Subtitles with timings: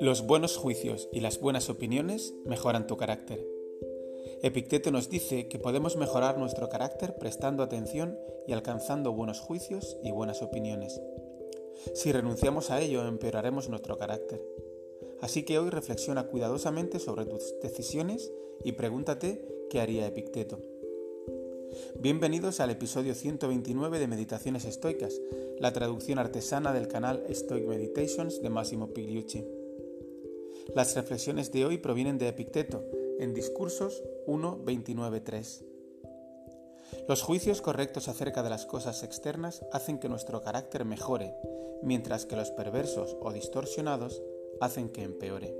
[0.00, 3.46] Los buenos juicios y las buenas opiniones mejoran tu carácter.
[4.42, 10.10] Epicteto nos dice que podemos mejorar nuestro carácter prestando atención y alcanzando buenos juicios y
[10.10, 11.00] buenas opiniones.
[11.94, 14.40] Si renunciamos a ello, empeoraremos nuestro carácter.
[15.20, 18.32] Así que hoy reflexiona cuidadosamente sobre tus decisiones
[18.64, 20.71] y pregúntate qué haría Epicteto.
[21.98, 25.20] Bienvenidos al episodio 129 de Meditaciones Estoicas,
[25.58, 29.46] la traducción artesana del canal Stoic Meditations de Massimo Pigliucci.
[30.74, 32.84] Las reflexiones de hoy provienen de Epicteto,
[33.18, 35.64] en Discursos 1.29.3.
[37.08, 41.34] Los juicios correctos acerca de las cosas externas hacen que nuestro carácter mejore,
[41.82, 44.22] mientras que los perversos o distorsionados
[44.60, 45.56] hacen que empeore.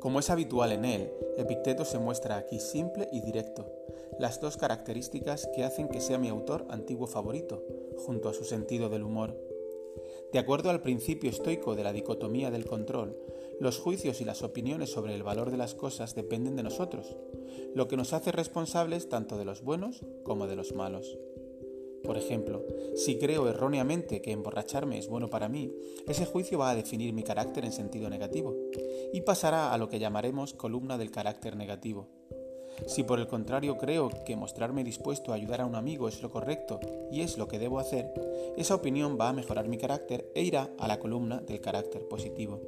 [0.00, 3.81] Como es habitual en él, Epicteto se muestra aquí simple y directo,
[4.18, 7.64] las dos características que hacen que sea mi autor antiguo favorito,
[7.96, 9.36] junto a su sentido del humor.
[10.32, 13.16] De acuerdo al principio estoico de la dicotomía del control,
[13.60, 17.16] los juicios y las opiniones sobre el valor de las cosas dependen de nosotros,
[17.74, 21.18] lo que nos hace responsables tanto de los buenos como de los malos.
[22.02, 22.64] Por ejemplo,
[22.96, 25.72] si creo erróneamente que emborracharme es bueno para mí,
[26.08, 28.56] ese juicio va a definir mi carácter en sentido negativo
[29.12, 32.08] y pasará a lo que llamaremos columna del carácter negativo.
[32.86, 36.30] Si por el contrario creo que mostrarme dispuesto a ayudar a un amigo es lo
[36.30, 38.12] correcto y es lo que debo hacer,
[38.56, 42.60] esa opinión va a mejorar mi carácter e irá a la columna del carácter positivo.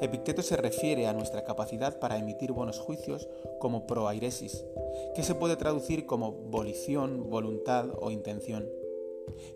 [0.00, 4.64] Epicteto se refiere a nuestra capacidad para emitir buenos juicios como proairesis,
[5.14, 8.68] que se puede traducir como volición, voluntad o intención.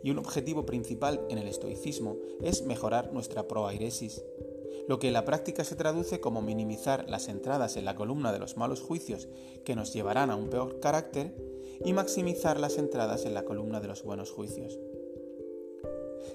[0.02, 4.22] Y un objetivo principal en el estoicismo es mejorar nuestra proairesis,
[4.88, 8.38] lo que en la práctica se traduce como minimizar las entradas en la columna de
[8.38, 9.28] los malos juicios
[9.64, 11.34] que nos llevarán a un peor carácter
[11.84, 14.78] y maximizar las entradas en la columna de los buenos juicios.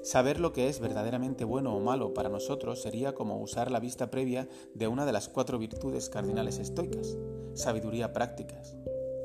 [0.04, 4.12] Saber lo que es verdaderamente bueno o malo para nosotros sería como usar la vista
[4.12, 7.18] previa de una de las cuatro virtudes cardinales estoicas,
[7.54, 8.76] sabiduría prácticas.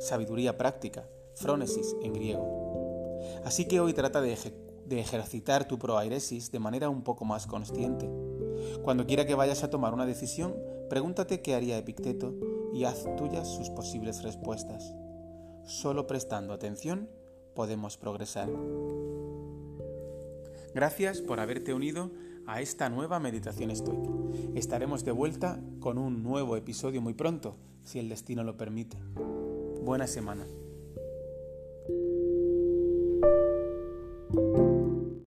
[0.00, 3.20] Sabiduría práctica, frónesis en griego.
[3.44, 4.36] Así que hoy trata de,
[4.86, 8.10] de ejercitar tu proairesis de manera un poco más consciente.
[8.82, 10.54] Cuando quiera que vayas a tomar una decisión,
[10.88, 12.34] pregúntate qué haría Epicteto
[12.72, 14.94] y haz tuyas sus posibles respuestas.
[15.64, 17.08] Solo prestando atención
[17.54, 18.48] podemos progresar.
[20.74, 22.10] Gracias por haberte unido
[22.46, 24.10] a esta nueva meditación estoica.
[24.54, 28.96] Estaremos de vuelta con un nuevo episodio muy pronto, si el destino lo permite.
[29.82, 30.46] Buena semana.